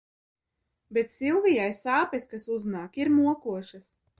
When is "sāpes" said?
1.83-2.27